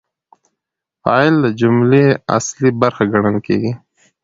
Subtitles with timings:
[1.01, 2.05] فاعل د جملې
[2.37, 3.71] اصلي برخه ګڼل کیږي.